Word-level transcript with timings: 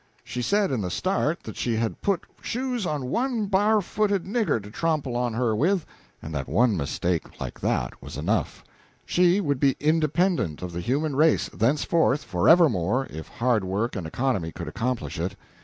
She 0.23 0.41
said 0.41 0.71
in 0.71 0.81
the 0.81 0.89
start 0.89 1.43
that 1.43 1.55
she 1.57 1.75
had 1.75 2.01
"put 2.01 2.23
shoes 2.41 2.87
on 2.87 3.11
one 3.11 3.45
bar'footed 3.47 4.23
nigger 4.25 4.59
to 4.63 4.71
tromple 4.71 5.15
on 5.15 5.35
her 5.35 5.55
with," 5.55 5.85
and 6.23 6.33
that 6.33 6.47
one 6.49 6.75
mistake 6.75 7.39
like 7.39 7.59
that 7.59 8.01
was 8.01 8.17
enough; 8.17 8.63
she 9.05 9.39
would 9.39 9.59
be 9.59 9.75
independent 9.79 10.63
of 10.63 10.71
the 10.73 10.81
human 10.81 11.15
race 11.15 11.49
thenceforth 11.49 12.23
forevermore 12.23 13.05
if 13.11 13.27
hard 13.27 13.63
work 13.63 13.95
and 13.95 14.07
economy 14.07 14.51
could 14.51 14.67
accomplish 14.67 15.19
it. 15.19 15.35